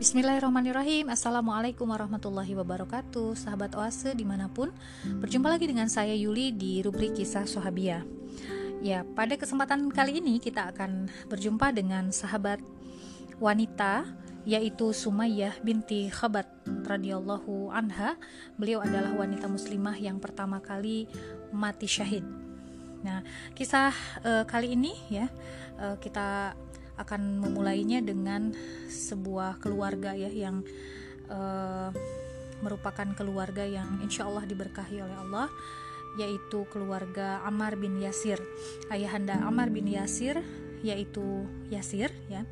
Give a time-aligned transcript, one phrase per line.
[0.00, 4.72] Bismillahirrahmanirrahim Assalamualaikum warahmatullahi wabarakatuh Sahabat Oase di mana pun
[5.04, 8.00] Berjumpa lagi dengan saya Yuli di rubrik kisah Sohabia
[8.80, 12.64] Ya, pada kesempatan kali ini kita akan berjumpa dengan sahabat
[13.36, 14.08] wanita
[14.48, 16.48] yaitu Sumayyah binti Khabat
[16.88, 18.16] radhiyallahu anha.
[18.56, 21.12] Beliau adalah wanita muslimah yang pertama kali
[21.52, 22.24] mati syahid.
[23.04, 23.20] Nah,
[23.52, 23.92] kisah
[24.24, 25.28] uh, kali ini ya
[25.76, 26.56] uh, kita
[27.00, 28.52] akan memulainya dengan
[28.88, 30.60] sebuah keluarga ya yang
[31.32, 31.88] uh,
[32.60, 35.48] merupakan keluarga yang insya Allah diberkahi oleh Allah
[36.18, 38.42] yaitu keluarga Ammar bin Yasir.
[38.90, 40.42] Ayahanda Ammar bin Yasir
[40.84, 42.44] yaitu Yasir ya.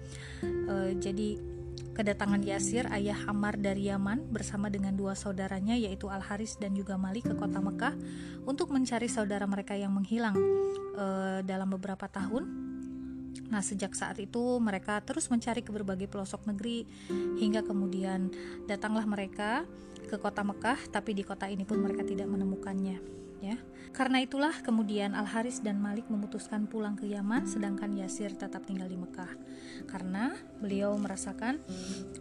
[0.45, 1.37] Uh, jadi
[1.99, 6.95] kedatangan Yasir ayah Ammar dari Yaman bersama dengan dua saudaranya yaitu Al Haris dan juga
[6.95, 7.99] Malik ke kota Mekah
[8.47, 10.39] untuk mencari saudara mereka yang menghilang
[10.95, 12.68] uh, dalam beberapa tahun
[13.49, 16.85] Nah, sejak saat itu mereka terus mencari ke berbagai pelosok negeri
[17.41, 18.29] hingga kemudian
[18.69, 19.65] datanglah mereka
[20.09, 22.97] ke kota Mekah, tapi di kota ini pun mereka tidak menemukannya,
[23.45, 23.57] ya.
[23.93, 28.89] Karena itulah kemudian Al Haris dan Malik memutuskan pulang ke Yaman sedangkan Yasir tetap tinggal
[28.89, 29.33] di Mekah.
[29.89, 31.61] Karena beliau merasakan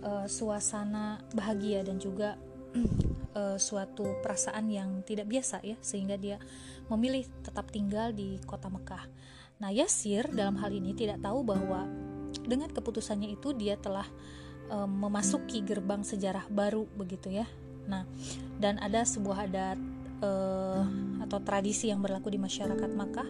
[0.04, 2.40] uh, suasana bahagia dan juga
[3.36, 6.40] uh, suatu perasaan yang tidak biasa ya, sehingga dia
[6.88, 9.04] memilih tetap tinggal di kota Mekah.
[9.58, 11.90] Nah, Yasir dalam hal ini tidak tahu bahwa
[12.46, 14.06] dengan keputusannya itu dia telah
[14.70, 17.50] e, memasuki gerbang sejarah baru begitu ya.
[17.90, 18.06] Nah,
[18.62, 19.80] dan ada sebuah adat
[20.22, 20.32] e,
[21.26, 23.28] atau tradisi yang berlaku di masyarakat Makkah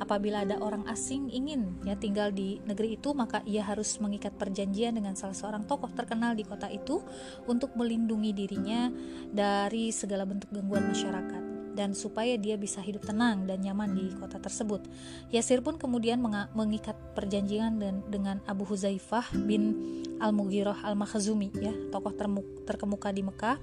[0.00, 4.96] apabila ada orang asing ingin ya tinggal di negeri itu maka ia harus mengikat perjanjian
[4.96, 7.04] dengan salah seorang tokoh terkenal di kota itu
[7.46, 8.90] untuk melindungi dirinya
[9.30, 11.45] dari segala bentuk gangguan masyarakat
[11.76, 14.80] dan supaya dia bisa hidup tenang dan nyaman di kota tersebut.
[15.28, 16.18] Yasir pun kemudian
[16.56, 17.76] mengikat perjanjian
[18.08, 19.76] dengan Abu Huzaifah bin
[20.16, 22.16] Al-Mughirah Al-Makhzumi ya, tokoh
[22.64, 23.60] terkemuka di Mekah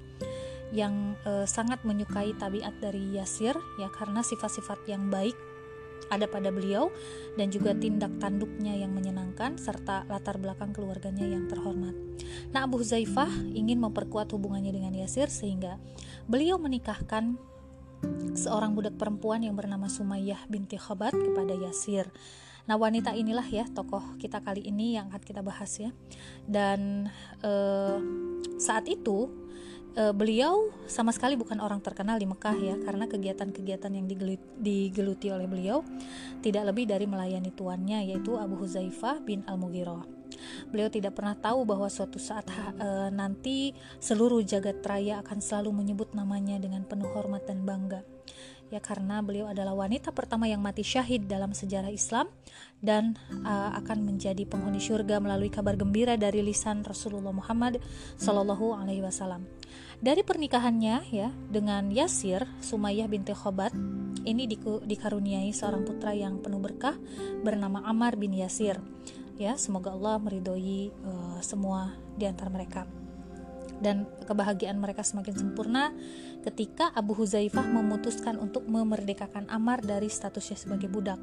[0.73, 5.37] yang e, sangat menyukai tabiat dari Yasir ya karena sifat-sifat yang baik
[6.09, 6.93] ada pada beliau
[7.39, 11.95] dan juga tindak tanduknya yang menyenangkan serta latar belakang keluarganya yang terhormat.
[12.51, 15.79] Nah, Abu Huzaifah ingin memperkuat hubungannya dengan Yasir sehingga
[16.27, 17.37] beliau menikahkan
[18.33, 22.09] seorang budak perempuan yang bernama Sumayyah binti Khabat kepada Yasir.
[22.63, 25.91] Nah, wanita inilah ya tokoh kita kali ini yang akan kita bahas ya.
[26.47, 27.11] Dan
[27.43, 27.97] eh,
[28.55, 29.42] saat itu
[29.95, 34.05] eh, beliau sama sekali bukan orang terkenal di Mekah ya, karena kegiatan-kegiatan yang
[34.59, 35.81] digeluti oleh beliau
[36.43, 40.05] tidak lebih dari melayani tuannya yaitu Abu Huzaifah bin Al-Mughirah.
[40.73, 43.69] Beliau tidak pernah tahu bahwa suatu saat e, nanti
[44.01, 48.01] seluruh jagat raya akan selalu menyebut namanya dengan penuh hormat dan bangga.
[48.73, 52.25] Ya karena beliau adalah wanita pertama yang mati syahid dalam sejarah Islam
[52.81, 53.13] dan
[53.45, 57.77] uh, akan menjadi penghuni surga melalui kabar gembira dari lisan Rasulullah Muhammad
[58.17, 59.45] Sallallahu Alaihi Wasallam.
[60.03, 63.71] Dari pernikahannya ya dengan Yasir Sumayyah binti Khobat
[64.27, 64.43] ini
[64.83, 66.99] dikaruniai seorang putra yang penuh berkah
[67.39, 68.83] bernama Ammar bin Yasir
[69.39, 72.83] ya semoga Allah meridhoi uh, semua di antara mereka
[73.79, 75.95] dan kebahagiaan mereka semakin sempurna
[76.43, 81.19] ketika Abu Huzaifah memutuskan untuk memerdekakan Ammar dari statusnya sebagai budak.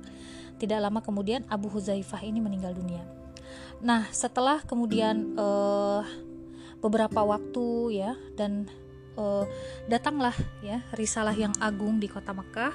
[0.60, 3.00] Tidak lama kemudian Abu Huzaifah ini meninggal dunia.
[3.80, 6.04] Nah, setelah kemudian uh,
[6.80, 8.68] beberapa waktu ya dan
[9.16, 9.44] uh,
[9.86, 12.72] datanglah ya risalah yang agung di kota Mekah,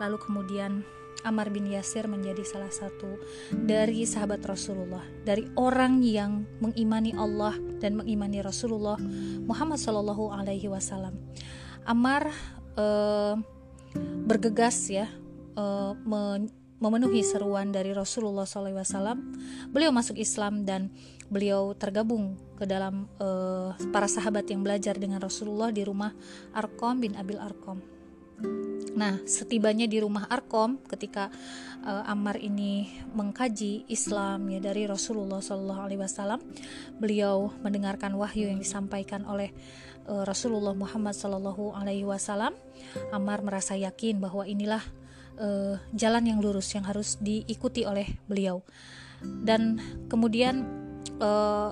[0.00, 0.82] lalu kemudian
[1.22, 3.14] Ammar bin Yasir menjadi salah satu
[3.54, 8.98] dari sahabat Rasulullah, dari orang yang mengimani Allah dan mengimani Rasulullah
[9.46, 11.14] Muhammad Shallallahu Alaihi Wasallam.
[11.86, 12.26] Ammar
[12.74, 13.38] uh,
[14.26, 15.06] bergegas ya
[15.54, 15.94] uh,
[16.82, 19.14] memenuhi seruan dari Rasulullah SAW.
[19.70, 20.90] Beliau masuk Islam dan
[21.32, 26.12] beliau tergabung ke dalam uh, para sahabat yang belajar dengan Rasulullah di rumah
[26.52, 27.80] Arkom bin Abil Arkom.
[28.92, 31.32] Nah, setibanya di rumah Arkom ketika
[31.80, 36.44] uh, Ammar ini mengkaji Islam ya dari Rasulullah Wasallam,
[37.00, 39.48] beliau mendengarkan wahyu yang disampaikan oleh
[40.04, 42.52] uh, Rasulullah Muhammad Alaihi Wasallam.
[43.08, 44.84] Ammar merasa yakin bahwa inilah
[45.40, 48.60] uh, jalan yang lurus yang harus diikuti oleh beliau.
[49.22, 49.78] Dan
[50.10, 50.81] kemudian
[51.22, 51.70] uh,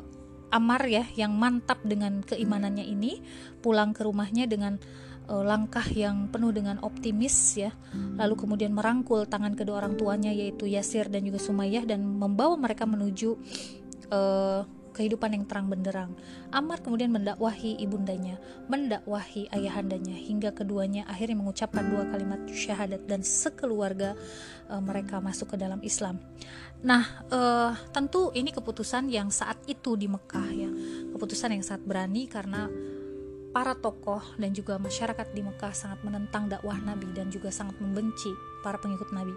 [0.50, 3.22] Ammar ya yang mantap dengan keimanannya ini
[3.62, 4.82] pulang ke rumahnya dengan
[5.30, 7.70] uh, langkah yang penuh dengan optimis ya.
[8.18, 12.82] Lalu kemudian merangkul tangan kedua orang tuanya yaitu Yasir dan juga Sumayyah dan membawa mereka
[12.82, 13.38] menuju
[14.10, 16.12] uh, kehidupan yang terang benderang.
[16.50, 24.18] Ammar kemudian mendakwahi ibundanya, mendakwahi ayahandanya hingga keduanya akhirnya mengucapkan dua kalimat syahadat dan sekeluarga
[24.68, 26.18] uh, mereka masuk ke dalam Islam.
[26.80, 30.70] Nah, uh, tentu ini keputusan yang saat itu di Mekah ya
[31.12, 32.64] keputusan yang sangat berani karena
[33.50, 38.30] para tokoh dan juga masyarakat di Mekah sangat menentang dakwah Nabi dan juga sangat membenci
[38.62, 39.34] para pengikut Nabi.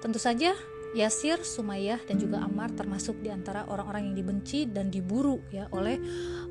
[0.00, 0.52] Tentu saja
[0.90, 6.02] Yasir, Sumayyah dan juga Ammar termasuk di antara orang-orang yang dibenci dan diburu ya oleh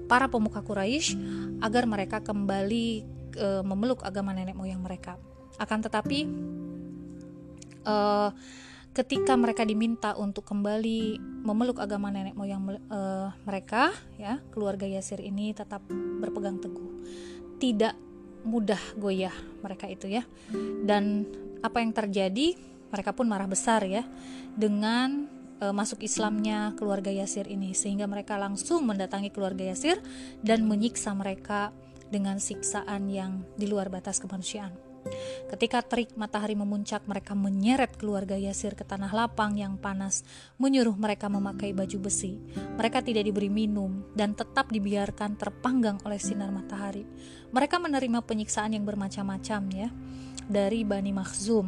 [0.08, 1.20] para pemuka Quraisy
[1.60, 2.88] agar mereka kembali
[3.36, 5.20] e, memeluk agama nenek moyang mereka.
[5.60, 6.24] Akan tetapi
[7.84, 7.96] e,
[8.96, 13.00] ketika mereka diminta untuk kembali memeluk agama nenek moyang e,
[13.44, 17.04] mereka ya, keluarga Yasir ini tetap berpegang teguh.
[17.60, 17.96] Tidak
[18.48, 20.24] mudah goyah mereka itu ya.
[20.88, 21.28] Dan
[21.60, 24.06] apa yang terjadi mereka pun marah besar ya
[24.54, 25.30] dengan
[25.62, 30.02] e, masuk Islamnya keluarga Yasir ini sehingga mereka langsung mendatangi keluarga Yasir
[30.42, 31.74] dan menyiksa mereka
[32.10, 34.90] dengan siksaan yang di luar batas kemanusiaan.
[35.48, 40.28] Ketika terik matahari memuncak, mereka menyeret keluarga Yasir ke tanah lapang yang panas,
[40.60, 42.38] menyuruh mereka memakai baju besi.
[42.76, 47.08] Mereka tidak diberi minum dan tetap dibiarkan terpanggang oleh sinar matahari.
[47.50, 49.90] Mereka menerima penyiksaan yang bermacam-macam ya
[50.46, 51.68] dari Bani Makhzum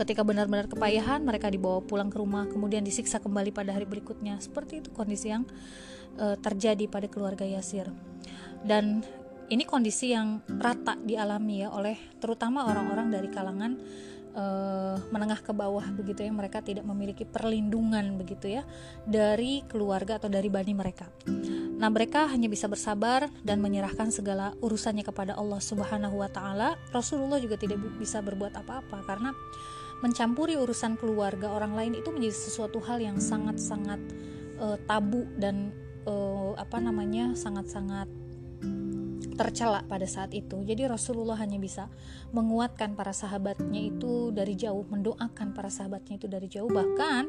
[0.00, 4.40] Ketika benar-benar kepayahan, mereka dibawa pulang ke rumah, kemudian disiksa kembali pada hari berikutnya.
[4.40, 5.44] Seperti itu kondisi yang
[6.16, 7.92] e, terjadi pada keluarga Yasir.
[8.64, 9.04] Dan
[9.52, 13.76] ini kondisi yang rata dialami ya oleh terutama orang-orang dari kalangan
[14.32, 14.44] e,
[15.12, 16.32] menengah ke bawah begitu ya.
[16.32, 18.64] Mereka tidak memiliki perlindungan begitu ya
[19.04, 21.12] dari keluarga atau dari bani mereka.
[21.76, 26.80] Nah, mereka hanya bisa bersabar dan menyerahkan segala urusannya kepada Allah Subhanahu wa taala.
[26.88, 29.36] Rasulullah juga tidak bisa berbuat apa-apa karena
[30.00, 34.00] mencampuri urusan keluarga orang lain itu menjadi sesuatu hal yang sangat-sangat
[34.60, 35.72] uh, tabu dan
[36.08, 38.08] uh, apa namanya sangat-sangat
[39.40, 40.60] tercela pada saat itu.
[40.68, 41.88] Jadi Rasulullah hanya bisa
[42.36, 46.68] menguatkan para sahabatnya itu dari jauh, mendoakan para sahabatnya itu dari jauh.
[46.68, 47.24] Bahkan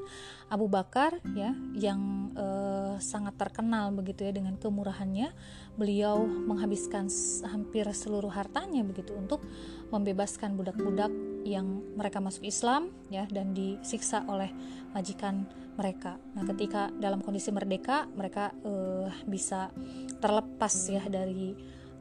[0.52, 5.32] Abu Bakar ya yang uh, sangat terkenal begitu ya dengan kemurahannya,
[5.80, 7.08] beliau menghabiskan
[7.48, 9.40] hampir seluruh hartanya begitu untuk
[9.88, 14.50] membebaskan budak-budak yang mereka masuk Islam ya dan disiksa oleh
[14.92, 15.48] majikan
[15.80, 16.20] mereka.
[16.36, 19.72] Nah, ketika dalam kondisi merdeka, mereka uh, bisa
[20.20, 21.56] terlepas ya dari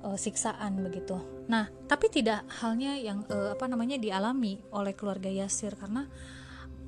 [0.05, 1.17] uh, siksaan begitu.
[1.49, 6.05] Nah, tapi tidak halnya yang uh, apa namanya dialami oleh keluarga Yasir karena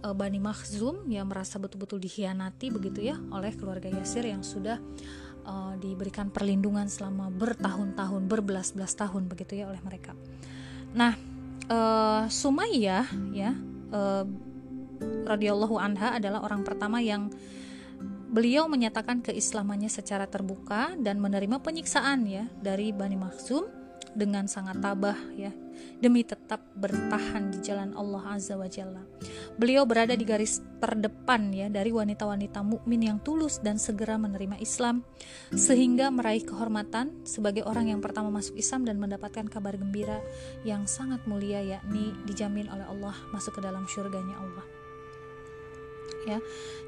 [0.04, 4.82] uh, Bani Makhzum yang merasa betul-betul dikhianati begitu ya oleh keluarga Yasir yang sudah
[5.46, 10.12] uh, diberikan perlindungan selama bertahun-tahun, berbelas-belas tahun begitu ya oleh mereka.
[10.92, 11.31] Nah,
[11.68, 13.52] uh, Sumayyah ya
[13.94, 14.24] uh,
[15.26, 17.30] radhiyallahu anha adalah orang pertama yang
[18.32, 23.68] Beliau menyatakan keislamannya secara terbuka dan menerima penyiksaan ya dari Bani Makhzum
[24.12, 25.52] dengan sangat tabah ya
[25.98, 29.02] demi tetap bertahan di jalan Allah Azza wa Jalla.
[29.56, 35.06] Beliau berada di garis terdepan ya dari wanita-wanita mukmin yang tulus dan segera menerima Islam
[35.54, 40.18] sehingga meraih kehormatan sebagai orang yang pertama masuk Islam dan mendapatkan kabar gembira
[40.66, 44.71] yang sangat mulia yakni dijamin oleh Allah masuk ke dalam surganya Allah
[46.28, 46.38] ya.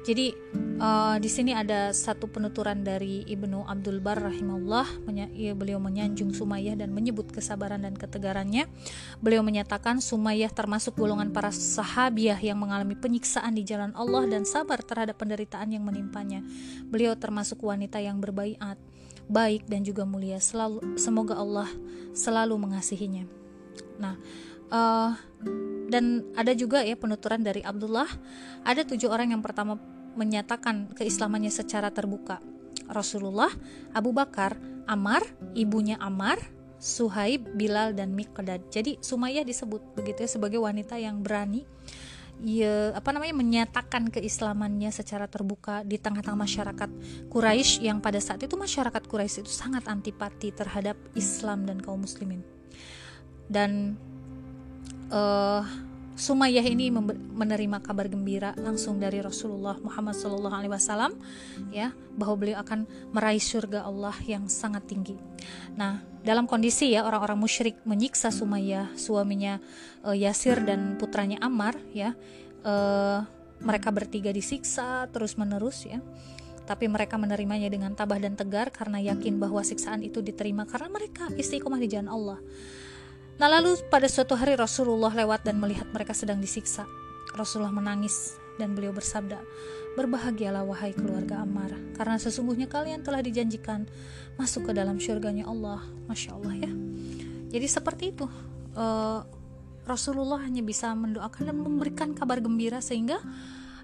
[0.05, 0.37] Jadi
[0.77, 4.85] uh, di sini ada satu penuturan dari Ibnu Abdul Bar rahimahullah,
[5.33, 8.69] ya, beliau menyanjung Sumayyah dan menyebut kesabaran dan ketegarannya.
[9.17, 14.85] Beliau menyatakan Sumayyah termasuk golongan para sahabiah yang mengalami penyiksaan di jalan Allah dan sabar
[14.85, 16.45] terhadap penderitaan yang menimpanya.
[16.85, 18.77] Beliau termasuk wanita yang berbaiat,
[19.25, 20.37] baik dan juga mulia.
[20.37, 21.69] Selalu semoga Allah
[22.13, 23.25] selalu mengasihinya.
[23.97, 24.15] Nah,
[24.71, 25.13] uh,
[25.89, 28.09] dan ada juga ya penuturan dari Abdullah.
[28.65, 29.77] Ada tujuh orang yang pertama
[30.15, 32.41] menyatakan keislamannya secara terbuka.
[32.85, 33.49] Rasulullah
[33.93, 35.25] Abu Bakar Amar
[35.57, 36.37] ibunya Amar
[36.77, 38.69] Suhaib Bilal dan Miqdad.
[38.69, 41.65] Jadi Sumayyah disebut begitu ya sebagai wanita yang berani.
[42.43, 46.89] Ya apa namanya menyatakan keislamannya secara terbuka di tengah-tengah masyarakat
[47.31, 52.43] Quraisy yang pada saat itu masyarakat Quraisy itu sangat antipati terhadap Islam dan kaum muslimin.
[53.47, 53.95] Dan
[55.11, 55.63] uh,
[56.15, 56.87] Sumayyah ini
[57.35, 60.47] menerima kabar gembira langsung dari Rasulullah Muhammad SAW
[61.75, 65.19] ya bahwa beliau akan meraih surga Allah yang sangat tinggi.
[65.75, 69.59] Nah dalam kondisi ya orang-orang musyrik menyiksa Sumayyah suaminya
[70.07, 72.15] uh, Yasir dan putranya Ammar ya
[72.63, 73.27] uh,
[73.59, 75.99] mereka bertiga disiksa terus menerus ya
[76.63, 81.29] tapi mereka menerimanya dengan tabah dan tegar karena yakin bahwa siksaan itu diterima karena mereka
[81.35, 82.39] istiqomah di jalan Allah.
[83.35, 86.87] Nah lalu pada suatu hari Rasulullah lewat dan melihat mereka sedang disiksa.
[87.35, 89.43] Rasulullah menangis dan beliau bersabda,
[89.99, 93.87] Berbahagialah wahai keluarga Ammar, karena sesungguhnya kalian telah dijanjikan
[94.39, 95.83] masuk ke dalam syurganya Allah.
[96.07, 96.71] Masya Allah ya.
[97.51, 98.27] Jadi seperti itu.
[98.75, 99.23] Uh,
[99.85, 103.21] Rasulullah hanya bisa mendoakan dan memberikan kabar gembira sehingga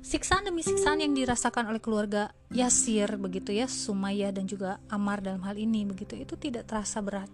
[0.02, 5.46] siksaan demi siksaan yang dirasakan oleh keluarga Yasir begitu ya Sumayyah dan juga Amar dalam
[5.46, 7.30] hal ini begitu itu tidak terasa berat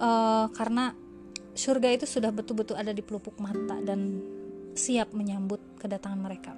[0.00, 0.96] uh, karena
[1.54, 4.24] surga itu sudah betul-betul ada di pelupuk mata dan
[4.72, 6.52] siap menyambut kedatangan mereka.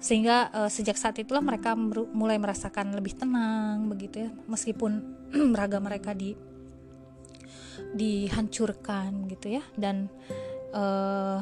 [0.00, 1.72] Sehingga uh, sejak saat itulah mereka
[2.12, 4.30] mulai merasakan lebih tenang begitu ya.
[4.48, 4.92] Meskipun
[5.58, 6.36] raga mereka di
[7.96, 9.62] dihancurkan gitu ya.
[9.76, 10.12] Dan
[10.76, 11.40] uh,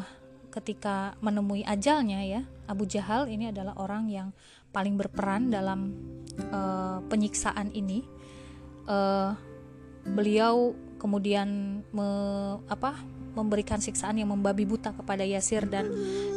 [0.53, 4.29] ketika menemui ajalnya ya Abu Jahal ini adalah orang yang
[4.73, 5.95] paling berperan dalam
[6.55, 8.07] uh, penyiksaan ini.
[8.87, 9.52] Uh,
[10.07, 12.09] beliau kemudian me,
[12.67, 12.95] apa
[13.33, 15.89] memberikan siksaan yang membabi buta kepada Yasir dan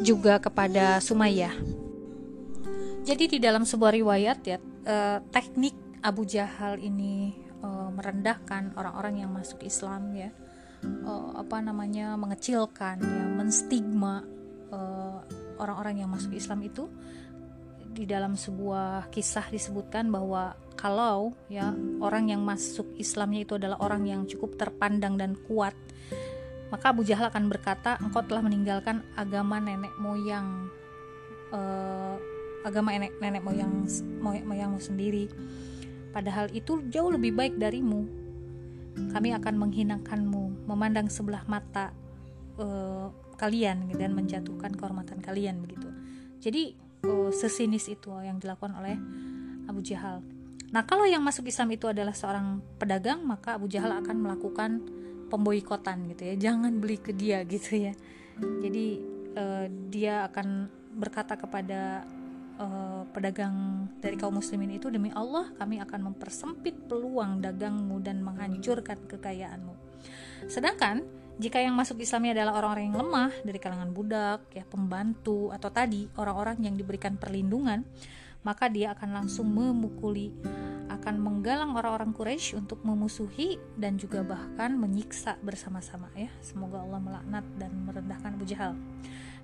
[0.02, 1.54] juga kepada Sumayyah.
[3.06, 4.58] Jadi di dalam sebuah riwayat ya
[4.88, 10.34] eh, teknik Abu Jahal ini eh, merendahkan orang-orang yang masuk Islam ya
[10.82, 14.26] eh, apa namanya mengecilkan ya menstigma
[14.74, 15.20] eh,
[15.60, 16.90] orang-orang yang masuk Islam itu
[17.96, 21.72] di dalam sebuah kisah disebutkan bahwa kalau ya
[22.04, 25.72] orang yang masuk Islamnya itu adalah orang yang cukup terpandang dan kuat
[26.76, 30.68] maka Abu Jahal akan berkata engkau telah meninggalkan agama nenek moyang
[31.56, 32.20] uh,
[32.66, 33.86] agama nenek, nenek moyang
[34.22, 35.30] moyangmu sendiri.
[36.10, 38.04] Padahal itu jauh lebih baik darimu.
[39.12, 41.92] Kami akan menghinakanmu, memandang sebelah mata
[42.58, 45.92] uh, kalian dan menjatuhkan kehormatan kalian begitu.
[46.40, 46.76] Jadi
[47.06, 48.98] uh, sesinis itu yang dilakukan oleh
[49.70, 50.26] Abu Jahal.
[50.74, 54.72] Nah, kalau yang masuk Islam itu adalah seorang pedagang, maka Abu Jahal akan melakukan
[55.30, 56.36] pemboikotan gitu ya.
[56.52, 57.94] Jangan beli ke dia gitu ya.
[58.36, 58.86] Jadi
[59.38, 62.04] uh, dia akan berkata kepada
[62.60, 69.08] uh, pedagang dari kaum muslimin itu demi Allah kami akan mempersempit peluang dagangmu dan menghancurkan
[69.08, 69.76] kekayaanmu.
[70.48, 71.04] Sedangkan
[71.36, 76.08] jika yang masuk Islamnya adalah orang-orang yang lemah dari kalangan budak, ya pembantu atau tadi
[76.16, 77.84] orang-orang yang diberikan perlindungan,
[78.48, 80.32] maka dia akan langsung memukuli,
[80.88, 86.32] akan menggalang orang-orang Quraisy untuk memusuhi dan juga bahkan menyiksa bersama-sama ya.
[86.40, 88.80] Semoga Allah melaknat dan merendahkan Abu Jahal.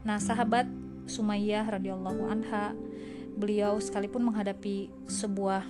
[0.07, 0.69] Nah, sahabat
[1.11, 2.71] Sumayyah radhiyallahu anha
[3.35, 5.67] beliau sekalipun menghadapi sebuah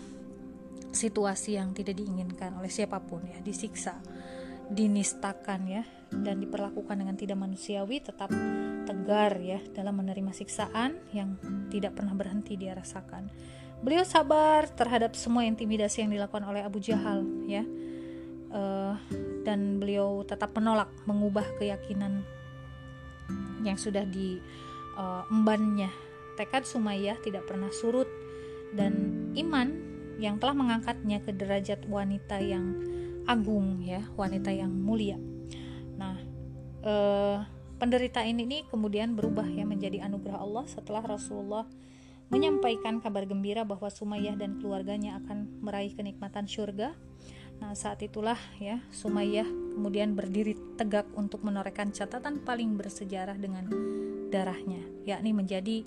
[0.92, 3.96] situasi yang tidak diinginkan oleh siapa pun ya disiksa
[4.72, 8.32] dinistakan ya dan diperlakukan dengan tidak manusiawi tetap
[8.88, 11.36] tegar ya dalam menerima siksaan yang
[11.68, 13.28] tidak pernah berhenti dia rasakan.
[13.84, 17.68] Beliau sabar terhadap semua intimidasi yang dilakukan oleh Abu Jahal ya.
[18.51, 19.00] Uh,
[19.48, 22.20] dan beliau tetap menolak mengubah keyakinan
[23.63, 25.96] yang sudah diembannya uh,
[26.36, 28.12] tekad Sumayyah tidak pernah surut
[28.75, 28.92] dan
[29.40, 29.72] iman
[30.20, 32.90] yang telah mengangkatnya ke derajat wanita yang
[33.25, 35.18] agung ya, wanita yang mulia.
[35.98, 36.18] Nah,
[36.82, 37.38] eh,
[37.82, 41.66] penderitaan ini kemudian berubah ya menjadi anugerah Allah setelah Rasulullah
[42.32, 46.96] menyampaikan kabar gembira bahwa Sumayyah dan keluarganya akan meraih kenikmatan surga.
[47.60, 53.68] Nah, saat itulah ya Sumayyah kemudian berdiri tegak untuk menorehkan catatan paling bersejarah dengan
[54.32, 55.86] darahnya, yakni menjadi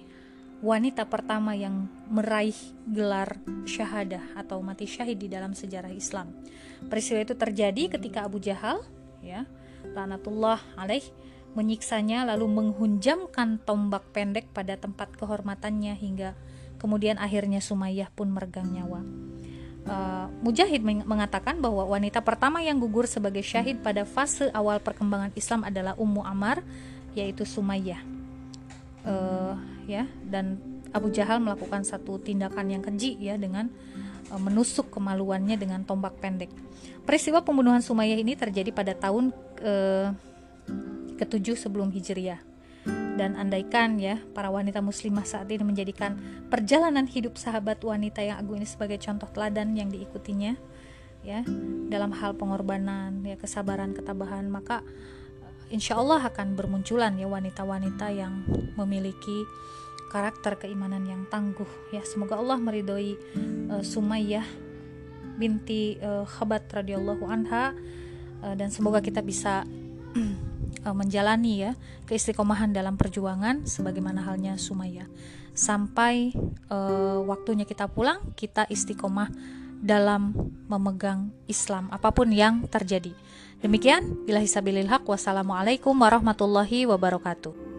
[0.64, 2.56] wanita pertama yang meraih
[2.88, 3.36] gelar
[3.68, 6.32] syahadah atau mati syahid di dalam sejarah Islam.
[6.88, 8.80] Peristiwa itu terjadi ketika Abu Jahal,
[9.20, 9.44] ya,
[9.92, 11.04] lanatullah alaih,
[11.52, 16.32] menyiksanya lalu menghunjamkan tombak pendek pada tempat kehormatannya hingga
[16.80, 19.04] kemudian akhirnya Sumayyah pun meregang nyawa.
[19.84, 25.60] Uh, Mujahid mengatakan bahwa wanita pertama yang gugur sebagai syahid pada fase awal perkembangan Islam
[25.60, 26.64] adalah Ummu Amar,
[27.12, 28.00] yaitu Sumayyah
[29.04, 29.54] uh,
[29.86, 30.58] ya dan
[30.94, 33.66] Abu Jahal melakukan satu tindakan yang keji ya dengan
[34.30, 36.54] uh, menusuk kemaluannya dengan tombak pendek.
[37.02, 40.14] Peristiwa pembunuhan Sumayyah ini terjadi pada tahun uh,
[41.18, 42.40] ketujuh sebelum Hijriah.
[43.14, 46.18] Dan andaikan ya para wanita muslimah saat ini menjadikan
[46.50, 50.58] perjalanan hidup sahabat wanita yang agung ini sebagai contoh teladan yang diikutinya
[51.24, 51.40] ya
[51.88, 54.84] dalam hal pengorbanan ya kesabaran ketabahan maka
[55.74, 58.46] insya Allah akan bermunculan ya wanita-wanita yang
[58.78, 59.42] memiliki
[60.14, 62.06] karakter keimanan yang tangguh ya.
[62.06, 63.18] Semoga Allah meridhoi
[63.74, 64.46] uh, Sumayyah
[65.34, 67.74] binti uh, Khabat radhiyallahu anha
[68.46, 69.66] uh, dan semoga kita bisa
[70.86, 71.72] uh, menjalani ya
[72.06, 75.10] keistiqomahan dalam perjuangan sebagaimana halnya Sumayyah.
[75.54, 76.30] Sampai
[76.70, 79.30] uh, waktunya kita pulang kita istiqomah
[79.82, 80.36] dalam
[80.70, 83.10] memegang Islam apa pun yang terjadi.
[83.64, 87.73] Demikian, bila hisabilil haq, wassalamualaikum warahmatullahi wabarakatuh.